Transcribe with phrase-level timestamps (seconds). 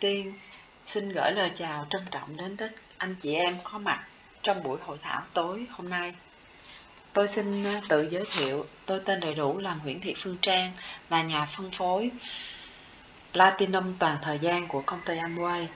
[0.00, 0.32] tiên
[0.84, 4.04] xin gửi lời chào trân trọng đến tất anh chị em có mặt
[4.42, 6.14] trong buổi hội thảo tối hôm nay.
[7.12, 10.72] Tôi xin ờ, tự giới thiệu, tôi tên đầy đủ là Nguyễn Thị Phương Trang,
[11.10, 12.10] là nhà phân phối
[13.32, 15.66] Platinum toàn thời gian của công ty Amway.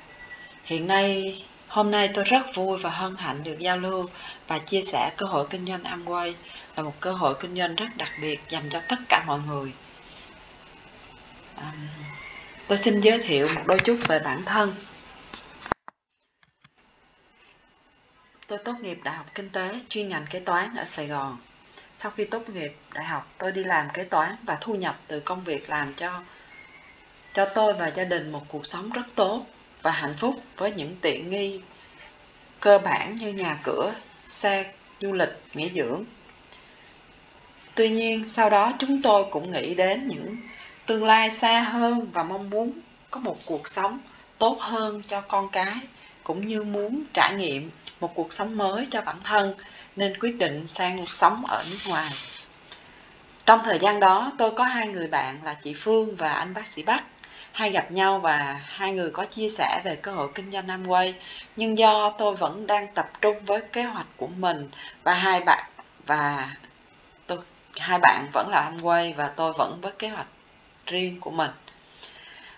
[0.64, 4.09] Hiện nay, hôm nay tôi rất vui và hân hạnh được giao lưu
[4.46, 6.32] và chia sẻ cơ hội kinh doanh Amway
[6.77, 9.72] là một cơ hội kinh doanh rất đặc biệt dành cho tất cả mọi người.
[12.68, 14.74] Tôi xin giới thiệu một đôi chút về bản thân.
[18.46, 21.38] Tôi tốt nghiệp Đại học Kinh tế chuyên ngành kế toán ở Sài Gòn.
[22.02, 25.20] Sau khi tốt nghiệp đại học, tôi đi làm kế toán và thu nhập từ
[25.20, 26.22] công việc làm cho
[27.32, 29.46] cho tôi và gia đình một cuộc sống rất tốt
[29.83, 31.60] và hạnh phúc với những tiện nghi
[32.60, 33.94] cơ bản như nhà cửa,
[34.27, 36.05] xe, du lịch, nghỉ dưỡng.
[37.74, 40.36] Tuy nhiên, sau đó chúng tôi cũng nghĩ đến những
[40.87, 42.72] tương lai xa hơn và mong muốn
[43.11, 43.98] có một cuộc sống
[44.39, 45.75] tốt hơn cho con cái
[46.25, 49.55] cũng như muốn trải nghiệm một cuộc sống mới cho bản thân
[49.97, 52.11] nên quyết định sang sống ở nước ngoài.
[53.47, 56.67] Trong thời gian đó, tôi có hai người bạn là chị Phương và anh bác
[56.67, 57.05] sĩ Bắc
[57.53, 61.12] hay gặp nhau và hai người có chia sẻ về cơ hội kinh doanh Amway.
[61.56, 64.69] Nhưng do tôi vẫn đang tập trung với kế hoạch của mình
[65.03, 65.64] và hai bạn
[66.06, 66.51] và
[67.27, 67.39] tôi
[67.77, 70.27] hai bạn vẫn là Amway và tôi vẫn với kế hoạch
[70.86, 71.50] riêng của mình.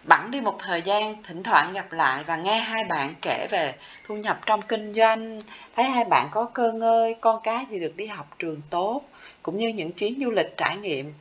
[0.05, 3.75] Bẵng đi một thời gian, thỉnh thoảng gặp lại và nghe hai bạn kể về
[4.07, 5.41] thu nhập trong kinh doanh.
[5.77, 9.03] Thấy hai bạn có cơ ngơi con cái thì được đi học trường tốt,
[9.43, 11.15] cũng như những chuyến du lịch trải nghiệm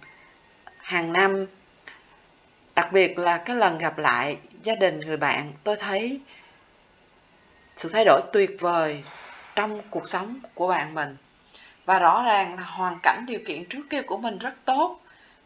[0.77, 1.45] hàng năm.
[2.75, 6.19] Đặc biệt là cái lần gặp lại gia đình người bạn, tôi thấy
[7.77, 9.03] sự thay đổi tuyệt vời
[9.55, 11.15] trong cuộc sống của bạn mình.
[11.85, 14.99] Và rõ ràng là hoàn cảnh điều kiện trước kia của mình rất tốt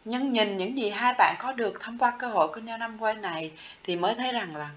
[0.04, 3.20] nhưng nhìn những gì hai bạn có được thông qua cơ hội kinh doanh Amway
[3.20, 3.52] này
[3.84, 4.70] thì mới thấy rằng là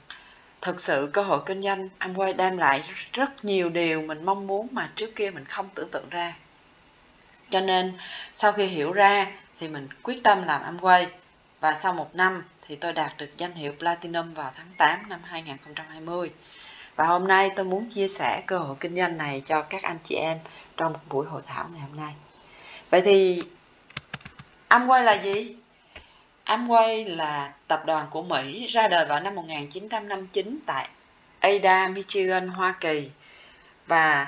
[0.61, 4.67] thực sự cơ hội kinh doanh Amway đem lại rất nhiều điều mình mong muốn
[4.71, 6.33] mà trước kia mình không tưởng tượng ra.
[7.49, 7.93] Cho nên,
[8.35, 11.05] sau khi hiểu ra thì mình quyết tâm làm Amway
[11.59, 15.19] và sau một năm thì tôi đạt được danh hiệu Platinum vào tháng 8 năm
[15.23, 16.31] 2020.
[16.95, 19.97] Và hôm nay tôi muốn chia sẻ cơ hội kinh doanh này cho các anh
[20.03, 20.37] chị em
[20.77, 22.13] trong buổi hội thảo ngày hôm nay.
[22.89, 23.43] Vậy thì
[24.73, 25.55] Amway là gì?
[26.45, 30.89] Amway là tập đoàn của Mỹ ra đời vào năm 1959 tại
[31.39, 33.09] Ada, Michigan, Hoa Kỳ
[33.87, 34.27] và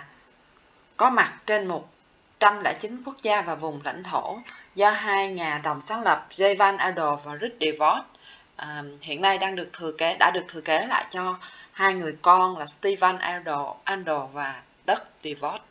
[0.97, 4.39] có mặt trên 109 quốc gia và vùng lãnh thổ
[4.75, 6.57] do hai nhà đồng sáng lập J.
[6.57, 8.03] Van và Rick DeVos
[8.55, 11.37] à, hiện nay đang được thừa kế đã được thừa kế lại cho
[11.71, 15.61] hai người con là Steven Adol, Adol và Doug DeVos.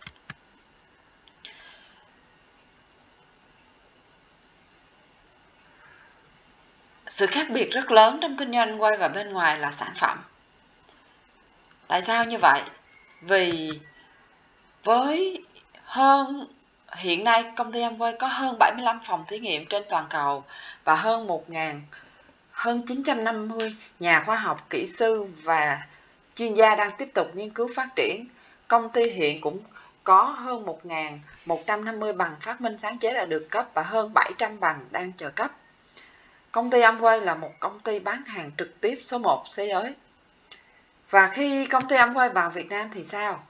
[7.14, 10.18] Sự khác biệt rất lớn trong kinh doanh quay và bên ngoài là sản phẩm
[11.86, 12.62] tại sao như vậy
[13.20, 13.70] vì
[14.84, 15.44] với
[15.84, 16.46] hơn
[16.96, 20.44] hiện nay công ty Amway có hơn 75 phòng thí nghiệm trên toàn cầu
[20.84, 21.80] và hơn 1.000
[22.50, 25.82] hơn 950 nhà khoa học, kỹ sư và
[26.34, 28.26] chuyên gia đang tiếp tục nghiên cứu phát triển.
[28.68, 29.58] Công ty hiện cũng
[30.04, 30.66] có hơn
[31.46, 35.30] 1.150 bằng phát minh sáng chế đã được cấp và hơn 700 bằng đang chờ
[35.30, 35.50] cấp.
[36.54, 39.94] Công ty Amway là một công ty bán hàng trực tiếp số 1 thế giới.
[41.10, 43.42] Và khi công ty Amway vào Việt Nam thì sao?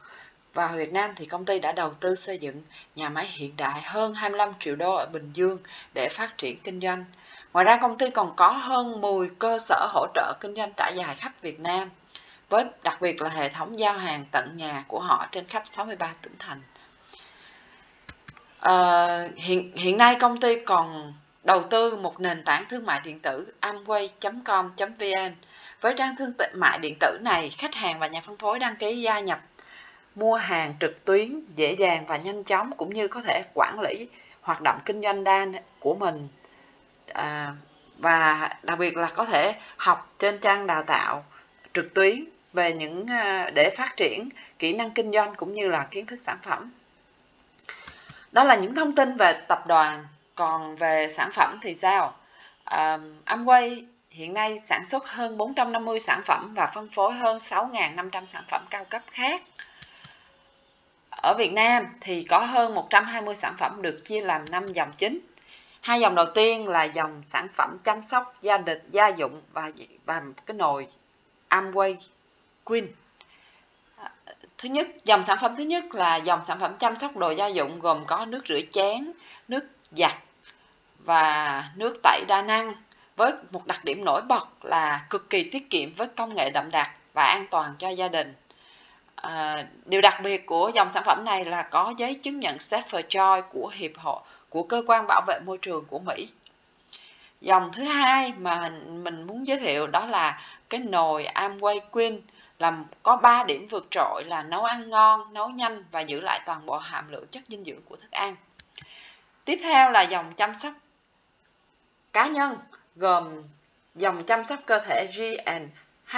[0.54, 2.62] Vào Việt Nam thì công ty đã đầu tư xây dựng
[2.96, 5.58] nhà máy hiện đại hơn 25 triệu đô ở Bình Dương
[5.94, 7.04] để phát triển kinh doanh.
[7.52, 10.92] Ngoài ra công ty còn có hơn 10 cơ sở hỗ trợ kinh doanh trải
[10.96, 11.90] dài khắp Việt Nam,
[12.48, 16.12] với đặc biệt là hệ thống giao hàng tận nhà của họ trên khắp 63
[16.22, 16.60] tỉnh thành.
[18.60, 21.12] À, hiện hiện nay công ty còn
[21.44, 25.34] đầu tư một nền tảng thương mại điện tử amway.com.vn.
[25.80, 29.00] Với trang thương mại điện tử này, khách hàng và nhà phân phối đăng ký
[29.00, 29.40] gia nhập
[30.14, 34.08] mua hàng trực tuyến dễ dàng và nhanh chóng cũng như có thể quản lý
[34.40, 35.46] hoạt động kinh doanh đa
[35.80, 36.28] của mình
[37.12, 37.54] à,
[37.98, 41.24] và đặc biệt là có thể học trên trang đào tạo
[41.74, 45.86] trực tuyến về những à, để phát triển kỹ năng kinh doanh cũng như là
[45.90, 46.70] kiến thức sản phẩm
[48.32, 52.14] đó là những thông tin về tập đoàn còn về sản phẩm thì sao?
[52.64, 58.26] À, Amway hiện nay sản xuất hơn 450 sản phẩm và phân phối hơn 6.500
[58.26, 59.42] sản phẩm cao cấp khác.
[61.10, 65.18] Ở Việt Nam thì có hơn 120 sản phẩm được chia làm 5 dòng chính.
[65.80, 69.70] Hai dòng đầu tiên là dòng sản phẩm chăm sóc gia đình gia dụng và
[70.04, 70.86] và cái nồi
[71.48, 71.96] Amway
[72.64, 72.86] Queen
[74.58, 77.46] thứ nhất dòng sản phẩm thứ nhất là dòng sản phẩm chăm sóc đồ gia
[77.46, 79.12] dụng gồm có nước rửa chén
[79.48, 79.64] nước
[79.96, 80.14] giặt
[80.98, 82.74] và nước tẩy đa năng
[83.16, 86.70] với một đặc điểm nổi bật là cực kỳ tiết kiệm với công nghệ đậm
[86.70, 88.34] đặc và an toàn cho gia đình.
[89.16, 93.02] À, điều đặc biệt của dòng sản phẩm này là có giấy chứng nhận Safer
[93.08, 96.28] Joy của hiệp hội của cơ quan bảo vệ môi trường của Mỹ.
[97.40, 102.20] Dòng thứ hai mà mình muốn giới thiệu đó là cái nồi Amway Queen
[102.58, 106.40] làm có 3 điểm vượt trội là nấu ăn ngon, nấu nhanh và giữ lại
[106.46, 108.36] toàn bộ hàm lượng chất dinh dưỡng của thức ăn.
[109.44, 110.72] Tiếp theo là dòng chăm sóc
[112.12, 112.58] cá nhân
[112.96, 113.42] gồm
[113.94, 116.16] dòng chăm sóc cơ thể G&H,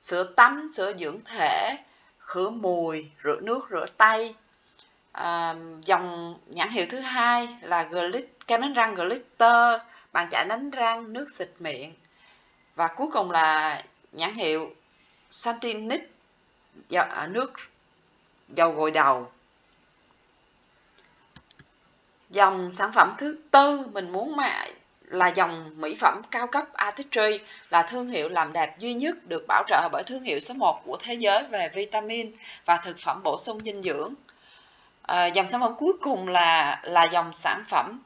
[0.00, 1.76] sữa tắm, sữa dưỡng thể,
[2.18, 4.34] khử mùi, rửa nước, rửa tay.
[5.12, 5.54] À,
[5.84, 9.80] dòng nhãn hiệu thứ hai là Glitter, kem đánh răng Glitter,
[10.12, 11.94] bàn chải đánh răng, nước xịt miệng.
[12.74, 13.82] Và cuối cùng là
[14.12, 14.74] nhãn hiệu
[15.30, 16.00] Santinix,
[16.90, 17.52] à, nước
[18.48, 19.32] dầu gội đầu.
[22.30, 24.66] Dòng sản phẩm thứ tư mình muốn mà
[25.00, 27.38] là dòng mỹ phẩm cao cấp Artistry
[27.70, 30.82] là thương hiệu làm đẹp duy nhất được bảo trợ bởi thương hiệu số 1
[30.84, 32.32] của thế giới về vitamin
[32.64, 34.14] và thực phẩm bổ sung dinh dưỡng.
[35.02, 38.00] À, dòng sản phẩm cuối cùng là là dòng sản phẩm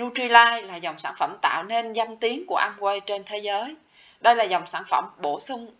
[0.00, 3.76] Nutrilite là dòng sản phẩm tạo nên danh tiếng của Amway trên thế giới.
[4.20, 5.70] Đây là dòng sản phẩm bổ sung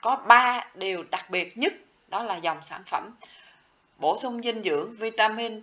[0.00, 1.72] có 3 điều đặc biệt nhất,
[2.08, 3.10] đó là dòng sản phẩm
[3.98, 5.62] bổ sung dinh dưỡng vitamin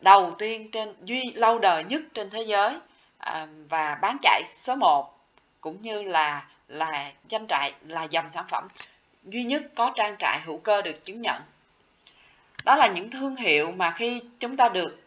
[0.00, 2.78] đầu tiên trên duy lâu đời nhất trên thế giới
[3.18, 5.18] à, và bán chạy số 1
[5.60, 8.68] cũng như là là tranh trại là dòng sản phẩm
[9.24, 11.42] duy nhất có trang trại hữu cơ được chứng nhận.
[12.64, 15.02] Đó là những thương hiệu mà khi chúng ta được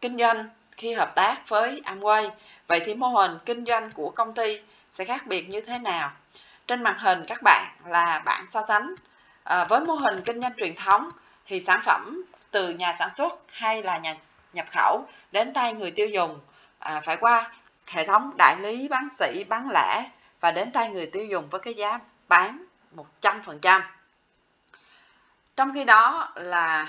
[0.00, 2.30] kinh doanh khi hợp tác với Amway
[2.66, 4.60] vậy thì mô hình kinh doanh của công ty
[4.90, 6.12] sẽ khác biệt như thế nào?
[6.66, 8.94] Trên màn hình các bạn là bạn so sánh.
[9.44, 11.08] À, với mô hình kinh doanh truyền thống
[11.46, 12.22] thì sản phẩm
[12.56, 14.16] từ nhà sản xuất hay là nhà
[14.52, 16.40] nhập khẩu đến tay người tiêu dùng
[16.78, 17.52] à, phải qua
[17.86, 20.10] hệ thống đại lý bán sỉ bán lẻ
[20.40, 22.64] và đến tay người tiêu dùng với cái giá bán
[23.22, 23.80] 100%.
[25.56, 26.86] Trong khi đó là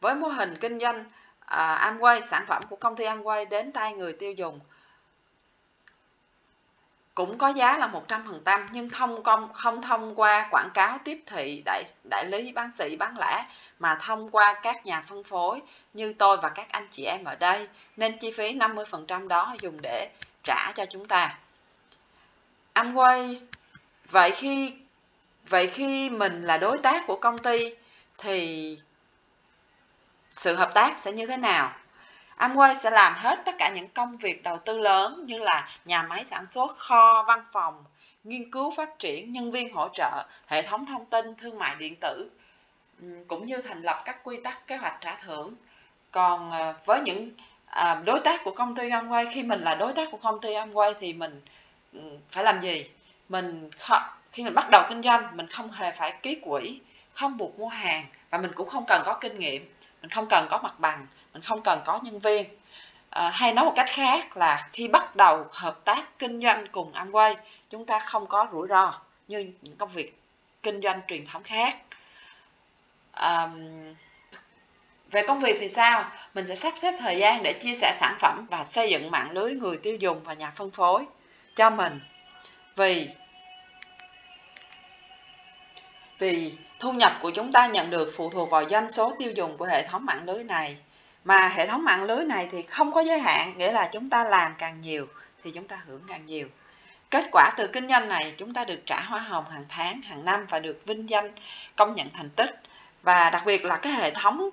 [0.00, 1.04] với mô hình kinh doanh
[1.40, 4.60] à, Amway, sản phẩm của công ty Amway đến tay người tiêu dùng
[7.26, 11.62] cũng có giá là 100% nhưng thông công, không thông qua quảng cáo tiếp thị,
[11.64, 13.46] đại đại lý bán sĩ bán lẻ,
[13.78, 15.62] mà thông qua các nhà phân phối
[15.92, 19.78] như tôi và các anh chị em ở đây, nên chi phí 50% đó dùng
[19.82, 20.10] để
[20.44, 21.38] trả cho chúng ta.
[22.74, 23.36] Amway,
[24.10, 24.74] vậy khi
[25.48, 27.74] vậy khi mình là đối tác của công ty
[28.18, 28.78] thì
[30.32, 31.79] sự hợp tác sẽ như thế nào?
[32.40, 36.02] Amway sẽ làm hết tất cả những công việc đầu tư lớn như là nhà
[36.02, 37.84] máy sản xuất, kho, văn phòng,
[38.24, 41.96] nghiên cứu phát triển, nhân viên hỗ trợ, hệ thống thông tin, thương mại điện
[42.00, 42.30] tử,
[43.00, 45.54] ừ, cũng như thành lập các quy tắc kế hoạch trả thưởng.
[46.10, 47.30] Còn ờ, với những
[47.66, 50.54] ờ, đối tác của công ty Amway, khi mình là đối tác của công ty
[50.54, 51.40] Amway thì mình
[51.92, 52.00] ừ,
[52.30, 52.90] phải làm gì?
[53.28, 53.70] Mình
[54.32, 56.80] khi mình bắt đầu kinh doanh, mình không hề phải ký quỹ,
[57.12, 60.46] không buộc mua hàng và mình cũng không cần có kinh nghiệm mình không cần
[60.50, 62.46] có mặt bằng mình không cần có nhân viên.
[63.10, 66.92] À, hay nói một cách khác là khi bắt đầu hợp tác kinh doanh cùng
[66.92, 67.34] Amway
[67.70, 70.18] chúng ta không có rủi ro như những công việc
[70.62, 71.76] kinh doanh truyền thống khác.
[73.12, 73.48] À,
[75.10, 76.10] về công việc thì sao?
[76.34, 79.30] Mình sẽ sắp xếp thời gian để chia sẻ sản phẩm và xây dựng mạng
[79.30, 81.04] lưới người tiêu dùng và nhà phân phối
[81.56, 82.00] cho mình.
[82.76, 83.08] Vì
[86.18, 89.56] vì thu nhập của chúng ta nhận được phụ thuộc vào doanh số tiêu dùng
[89.56, 90.76] của hệ thống mạng lưới này
[91.24, 94.24] mà hệ thống mạng lưới này thì không có giới hạn, nghĩa là chúng ta
[94.24, 95.06] làm càng nhiều
[95.42, 96.48] thì chúng ta hưởng càng nhiều.
[97.10, 100.24] Kết quả từ kinh doanh này, chúng ta được trả hoa hồng hàng tháng, hàng
[100.24, 101.32] năm và được vinh danh,
[101.76, 102.60] công nhận thành tích.
[103.02, 104.50] Và đặc biệt là cái hệ thống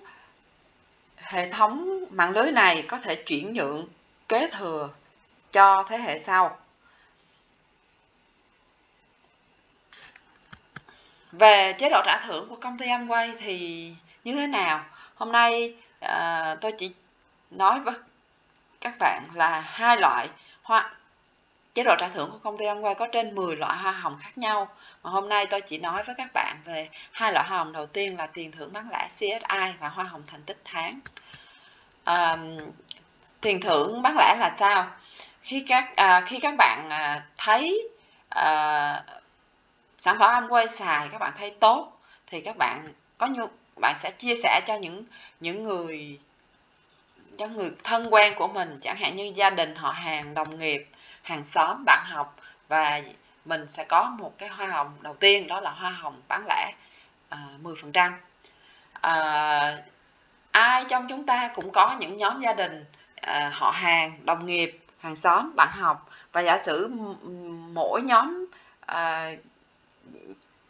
[1.18, 3.88] hệ thống mạng lưới này có thể chuyển nhượng,
[4.30, 4.90] kế thừa
[5.52, 6.58] cho thế hệ sau.
[11.32, 13.92] Về chế độ trả thưởng của công ty Amway thì
[14.24, 14.86] như thế nào?
[15.16, 16.92] Hôm nay à, tôi chỉ
[17.52, 17.94] nói với
[18.82, 20.30] các bạn là hai loại
[20.64, 20.92] hoa
[21.78, 24.38] chế độ trả thưởng của công ty Amway có trên 10 loại hoa hồng khác
[24.38, 24.68] nhau.
[25.04, 27.86] Mà hôm nay tôi chỉ nói với các bạn về hai loại hoa hồng đầu
[27.86, 31.00] tiên là tiền thưởng bán lẻ CSI và hoa hồng thành tích tháng.
[32.04, 32.36] À,
[33.42, 34.88] tiền thưởng bán lẻ là sao?
[35.42, 37.90] Khi các à, khi các bạn à, thấy
[38.30, 39.04] à,
[40.00, 42.86] sản phẩm Amway xài các bạn thấy tốt thì các bạn
[43.18, 43.48] có nhu
[43.82, 45.04] bạn sẽ chia sẻ cho những
[45.40, 46.20] những người
[47.38, 50.88] cho người thân quen của mình chẳng hạn như gia đình họ hàng đồng nghiệp
[51.22, 52.36] hàng xóm bạn học
[52.68, 53.02] và
[53.46, 56.74] mình sẽ có một cái hoa hồng đầu tiên đó là hoa hồng bán lẻ
[57.30, 58.12] à, 10%
[59.02, 59.78] à,
[60.52, 64.80] ai trong chúng ta cũng có những nhóm gia đình à, họ hàng đồng nghiệp
[65.00, 66.88] hàng xóm bạn học và giả sử
[67.74, 68.46] mỗi nhóm
[68.86, 69.32] à,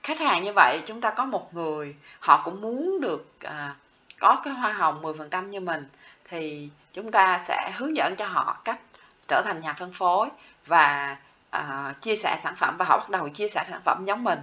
[0.08, 3.76] khách hàng như vậy chúng ta có một người họ cũng muốn được à,
[4.20, 5.88] có cái hoa hồng 10% như mình
[6.30, 8.80] thì chúng ta sẽ hướng dẫn cho họ cách
[9.28, 10.30] trở thành nhà phân phối
[10.66, 11.18] và
[11.50, 14.40] à, chia sẻ sản phẩm và họ bắt đầu chia sẻ sản phẩm giống mình.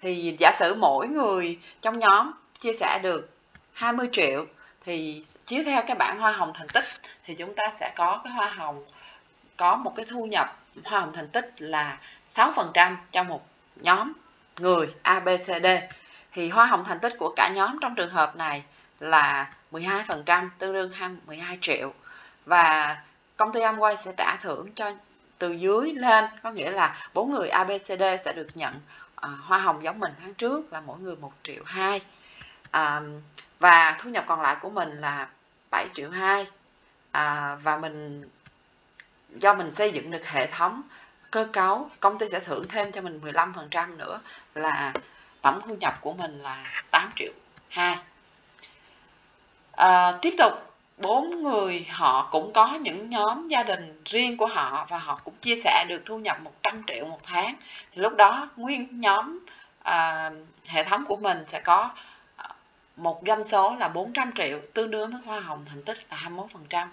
[0.00, 3.30] Thì giả sử mỗi người trong nhóm chia sẻ được
[3.72, 4.46] 20 triệu
[4.84, 6.84] thì chiếu theo cái bảng hoa hồng thành tích
[7.24, 8.84] thì chúng ta sẽ có cái hoa hồng
[9.56, 11.98] có một cái thu nhập hoa hồng thành tích là
[12.30, 13.46] 6% cho một
[13.76, 14.12] nhóm
[14.60, 15.66] người ABCD
[16.32, 18.64] thì hoa hồng thành tích của cả nhóm trong trường hợp này
[19.00, 20.92] là 12% tương đương
[21.26, 21.92] 12 triệu.
[22.46, 22.96] Và
[23.36, 24.92] công ty Amway sẽ trả thưởng cho
[25.38, 28.74] từ dưới lên có nghĩa là bốn người ABCD sẽ được nhận
[29.14, 32.00] à, hoa hồng giống mình tháng trước là mỗi người 1 triệu 2
[32.70, 33.00] à,
[33.58, 35.28] và thu nhập còn lại của mình là
[35.70, 36.46] 7 triệu 2
[37.10, 38.22] à, và mình
[39.30, 40.82] do mình xây dựng được hệ thống
[41.30, 44.20] cơ cấu công ty sẽ thưởng thêm cho mình 15% nữa
[44.54, 44.92] là
[45.42, 47.32] tổng thu nhập của mình là 8 triệu.
[47.68, 47.96] 2
[49.72, 50.52] à, tiếp tục
[50.96, 55.34] bốn người họ cũng có những nhóm gia đình riêng của họ và họ cũng
[55.40, 57.54] chia sẻ được thu nhập 100 triệu một tháng.
[57.92, 59.38] Thì lúc đó nguyên nhóm
[59.82, 60.30] à,
[60.64, 61.90] hệ thống của mình sẽ có
[62.36, 62.48] à,
[62.96, 66.30] một doanh số là 400 triệu tương đương với hoa hồng thành tích là
[66.70, 66.86] 21%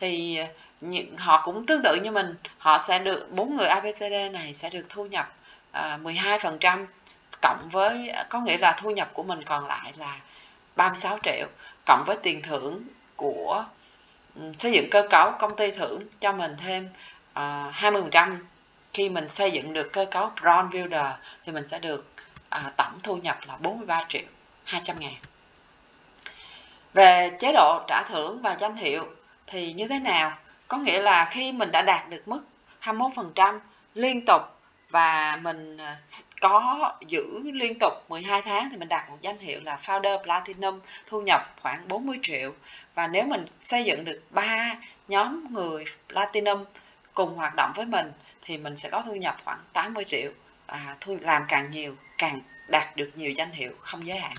[0.00, 0.40] thì
[0.80, 2.34] những, họ cũng tương tự như mình.
[2.58, 5.32] Họ sẽ được bốn người ABCD này sẽ được thu nhập
[5.72, 6.86] à, 12%
[7.42, 10.20] cộng với có nghĩa là thu nhập của mình còn lại là
[10.76, 11.46] 36 triệu
[11.86, 12.82] cộng với tiền thưởng
[13.16, 13.64] của
[14.34, 16.92] ừ, xây dựng cơ cấu công ty thưởng cho mình thêm uh,
[17.32, 18.36] à, 20%
[18.92, 21.06] khi mình xây dựng được cơ cấu Brown Builder
[21.44, 22.12] thì mình sẽ được
[22.56, 24.22] uh, tổng thu nhập là 43 triệu
[24.64, 25.14] 200 ngàn.
[26.94, 29.06] Về chế độ trả thưởng và danh hiệu
[29.46, 30.32] thì như thế nào?
[30.68, 32.40] Có nghĩa là khi mình đã đạt được mức
[32.82, 33.58] 21%
[33.94, 34.42] liên tục
[34.90, 35.96] và mình ờ,
[36.40, 40.80] có giữ liên tục 12 tháng thì mình đạt một danh hiệu là Founder Platinum
[41.06, 42.52] thu nhập khoảng 40 triệu.
[42.94, 44.76] Và nếu mình xây dựng được ba
[45.08, 46.64] nhóm người Platinum
[47.14, 50.30] cùng hoạt động với mình thì mình sẽ có thu nhập khoảng 80 triệu
[50.66, 54.36] và thu làm càng nhiều càng đạt được nhiều danh hiệu không giới hạn.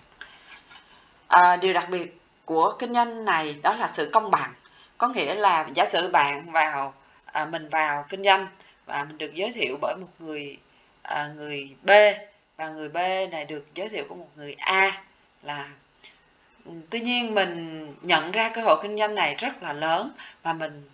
[1.28, 4.54] À, điều đặc biệt của kinh doanh này đó là sự công bằng
[5.00, 6.94] có nghĩa là giả sử bạn vào
[7.26, 8.48] à, mình vào kinh doanh
[8.86, 10.58] và mình được giới thiệu bởi một người
[11.02, 11.92] à, người B
[12.58, 12.98] và người B
[13.32, 15.04] này được giới thiệu của một người A
[15.44, 15.70] là
[16.66, 20.12] ừ, tuy nhiên mình nhận ra cơ hội kinh doanh này rất là lớn
[20.44, 20.90] và mình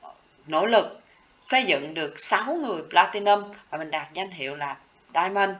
[0.00, 0.10] ờ,
[0.46, 1.00] nỗ lực
[1.40, 4.76] xây dựng được 6 người platinum và mình đạt danh hiệu là
[5.14, 5.50] diamond.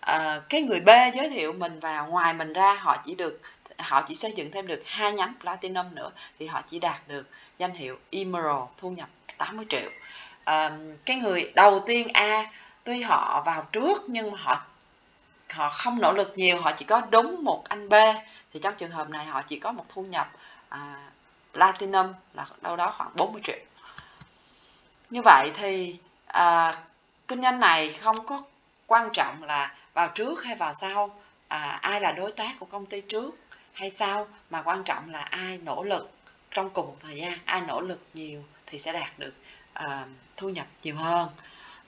[0.00, 3.40] À, cái người B giới thiệu mình vào ngoài mình ra họ chỉ được
[3.78, 7.28] họ chỉ xây dựng thêm được hai nhánh platinum nữa thì họ chỉ đạt được
[7.58, 9.90] danh hiệu emerald thu nhập 80 triệu.
[10.44, 12.50] À, cái người đầu tiên A
[12.84, 14.62] tuy họ vào trước nhưng mà họ
[15.52, 17.94] họ không nỗ lực nhiều họ chỉ có đúng một anh B.
[18.52, 20.30] Thì trong trường hợp này họ chỉ có một thu nhập
[20.68, 21.10] à,
[21.52, 23.58] platinum là đâu đó khoảng 40 triệu.
[25.10, 26.74] Như vậy thì à,
[27.28, 28.42] kinh doanh này không có
[28.86, 31.20] quan trọng là vào trước hay vào sau.
[31.48, 33.30] À, ai là đối tác của công ty trước?
[33.76, 34.26] Hay sao?
[34.50, 36.10] Mà quan trọng là ai nỗ lực
[36.50, 39.34] trong cùng một thời gian ai nỗ lực nhiều thì sẽ đạt được
[39.84, 41.28] uh, thu nhập nhiều hơn.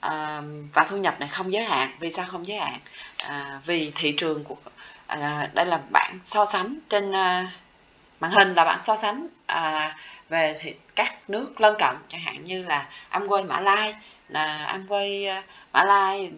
[0.07, 1.97] Uh, và thu nhập này không giới hạn.
[2.01, 2.79] Vì sao không giới hạn?
[3.27, 4.55] Uh, vì thị trường của
[5.13, 7.49] uh, đây là bạn so sánh trên uh,
[8.21, 9.93] màn hình là bạn so sánh uh,
[10.29, 11.97] về thị, các nước lân cận.
[12.09, 13.95] Chẳng hạn như là Amway Mã Lai
[14.29, 16.33] là Amway uh, Mã Lai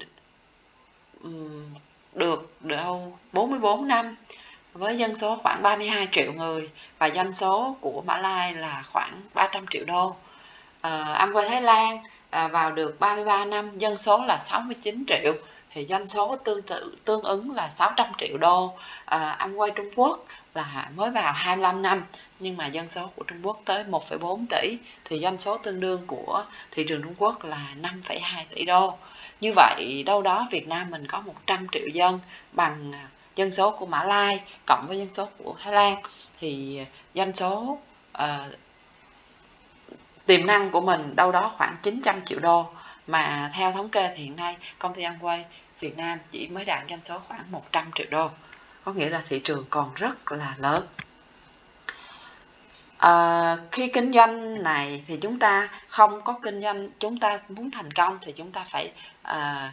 [1.23, 1.75] um,
[2.13, 4.17] được đâu 44 năm
[4.73, 9.21] với dân số khoảng 32 triệu người và doanh số của Mã Lai là khoảng
[9.35, 10.17] 300 triệu đô.
[10.81, 15.35] Ờ, à, Amway Thái Lan à, vào được 33 năm dân số là 69 triệu
[15.73, 18.73] thì doanh số tương tự tương ứng là 600 triệu đô
[19.05, 20.25] ờ, à, Amway Trung Quốc
[20.55, 22.05] là mới vào 25 năm
[22.39, 26.03] nhưng mà dân số của Trung Quốc tới 1,4 tỷ thì doanh số tương đương
[26.07, 28.21] của thị trường Trung Quốc là 5,2
[28.55, 28.97] tỷ đô
[29.41, 32.21] như vậy đâu đó Việt Nam mình có 100 triệu dân
[32.53, 32.93] bằng
[33.41, 36.03] dân số của Mã Lai cộng với dân số của Thái Lan
[36.39, 36.81] thì
[37.15, 37.79] dân số
[38.19, 38.25] uh,
[40.27, 42.67] tiềm năng của mình đâu đó khoảng 900 triệu đô.
[43.07, 45.43] Mà theo thống kê thì hiện nay công ty Amway
[45.81, 48.29] Việt Nam chỉ mới đạt doanh số khoảng 100 triệu đô.
[48.85, 50.87] Có nghĩa là thị trường còn rất là lớn.
[52.99, 57.71] À, khi kinh doanh này thì chúng ta không có kinh doanh chúng ta muốn
[57.71, 58.93] thành công thì chúng ta phải
[59.23, 59.73] à,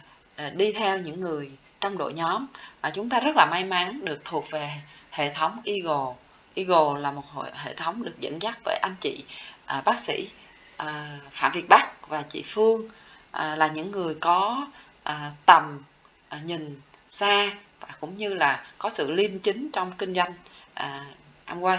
[0.54, 2.46] đi theo những người trong đội nhóm.
[2.80, 4.70] À, chúng ta rất là may mắn được thuộc về
[5.10, 6.14] hệ thống Eagle.
[6.54, 9.24] Eagle là một hệ thống được dẫn dắt bởi anh chị
[9.66, 10.28] à, bác sĩ
[10.76, 12.88] à, phạm việt bắc và chị phương
[13.30, 14.66] à, là những người có
[15.02, 15.82] à, tầm
[16.28, 20.32] à, nhìn xa và cũng như là có sự liêm chính trong kinh doanh
[20.74, 21.04] à,
[21.46, 21.78] Amway.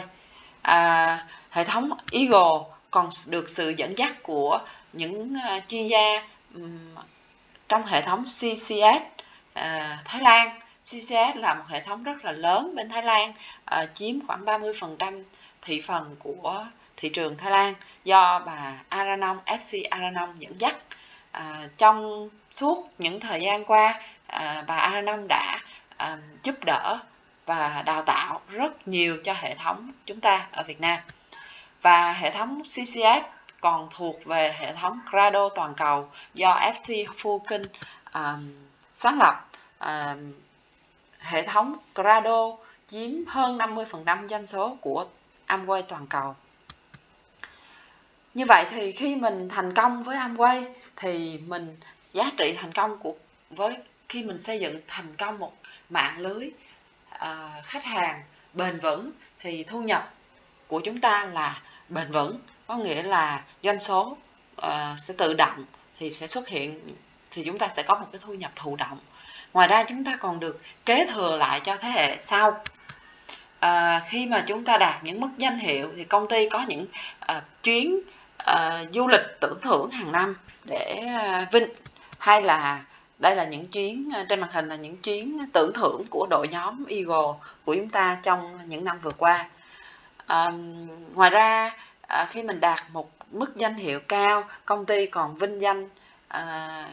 [0.61, 2.59] À, hệ thống Eagle
[2.91, 4.59] còn được sự dẫn dắt của
[4.93, 6.95] những à, chuyên gia um,
[7.69, 9.19] trong hệ thống CCS
[9.53, 10.59] à, Thái Lan.
[10.85, 13.33] CCS là một hệ thống rất là lớn bên Thái Lan
[13.65, 15.23] à, chiếm khoảng 30%
[15.61, 16.65] thị phần của
[16.97, 20.75] thị trường Thái Lan do bà Aranong FC Aranong dẫn dắt.
[21.31, 25.59] À, trong suốt những thời gian qua à, bà Aranong đã
[25.97, 26.99] à, giúp đỡ
[27.45, 30.99] và đào tạo rất nhiều cho hệ thống chúng ta ở Việt Nam.
[31.81, 33.25] Và hệ thống CCS
[33.61, 37.63] còn thuộc về hệ thống Grado toàn cầu do FC Fukin
[38.13, 38.69] um,
[39.01, 40.15] sáng lập à,
[41.19, 45.05] hệ thống Grado chiếm hơn 50% doanh số của
[45.47, 46.35] Amway toàn cầu.
[48.33, 51.77] Như vậy thì khi mình thành công với Amway thì mình
[52.13, 53.15] giá trị thành công của
[53.49, 53.77] với
[54.09, 55.53] khi mình xây dựng thành công một
[55.89, 56.51] mạng lưới
[57.15, 57.19] uh,
[57.63, 60.13] khách hàng bền vững thì thu nhập
[60.67, 62.37] của chúng ta là bền vững
[62.67, 64.17] có nghĩa là doanh số
[64.61, 65.65] uh, sẽ tự động
[65.99, 66.79] thì sẽ xuất hiện
[67.31, 68.97] thì chúng ta sẽ có một cái thu nhập thụ động.
[69.53, 72.63] Ngoài ra chúng ta còn được kế thừa lại cho thế hệ sau.
[73.59, 76.85] À, khi mà chúng ta đạt những mức danh hiệu thì công ty có những
[77.19, 77.99] à, chuyến
[78.37, 81.67] à, du lịch tưởng thưởng hàng năm để à, vinh.
[82.19, 82.83] Hay là
[83.19, 86.47] đây là những chuyến à, trên màn hình là những chuyến tưởng thưởng của đội
[86.47, 87.33] nhóm Eagle
[87.65, 89.49] của chúng ta trong những năm vừa qua.
[90.25, 90.47] À,
[91.13, 91.71] ngoài ra
[92.07, 95.89] à, khi mình đạt một mức danh hiệu cao công ty còn vinh danh
[96.27, 96.89] à,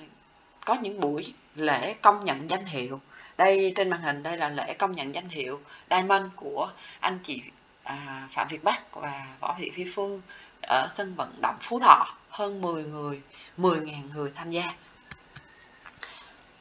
[0.67, 3.01] có những buổi lễ công nhận danh hiệu.
[3.37, 6.71] Đây trên màn hình đây là lễ công nhận danh hiệu Diamond của
[7.01, 7.43] anh chị
[7.83, 10.23] à, Phạm Việt Bắc và Võ Thị Phi Phương
[10.63, 12.15] ở sân vận động Phú Thọ.
[12.29, 13.21] Hơn 10 người
[13.59, 14.75] 10.000 người tham gia.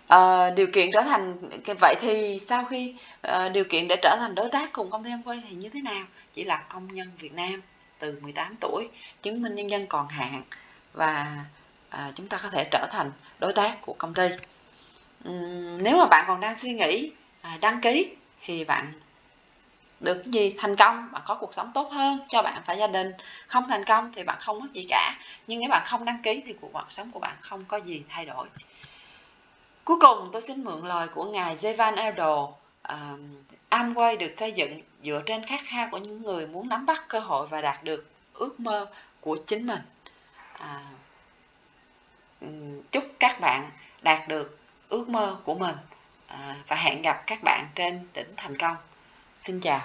[0.08, 1.36] À, điều kiện trở thành
[1.82, 5.10] vậy thì sau khi à, điều kiện để trở thành đối tác cùng công ty
[5.10, 6.06] Amway thì như thế nào?
[6.34, 7.62] Chỉ là công nhân Việt Nam
[8.00, 8.90] từ 18 tuổi
[9.22, 10.42] chứng minh nhân dân còn hạn
[10.94, 11.46] và
[11.96, 14.30] à, chúng ta có thể trở thành đối tác của công ty.
[15.30, 18.94] Uhm, nếu mà bạn còn đang suy nghĩ à, đăng ký thì bạn
[20.00, 22.88] được cái gì thành công bạn có cuộc sống tốt hơn cho bạn và gia
[22.88, 23.12] đình.
[23.48, 25.16] Không thành công thì bạn không mất gì cả.
[25.48, 28.26] Nhưng nếu bạn không đăng ký thì cuộc sống của bạn không có gì thay
[28.26, 28.48] đổi.
[29.84, 33.14] Cuối cùng tôi xin mượn lời của ngài Jevan Eldo uh, à,
[33.70, 37.20] Amway được xây dựng dựa trên khát khao của những người muốn nắm bắt cơ
[37.20, 38.86] hội và đạt được ước mơ
[39.22, 39.82] của chính mình.
[40.60, 40.82] À,
[42.42, 42.48] Ừ,
[42.92, 43.72] chúc các bạn
[44.02, 45.76] đạt được ước mơ của mình
[46.28, 48.78] à, và hẹn gặp các bạn trên đỉnh thành công.
[49.42, 49.82] Xin chào.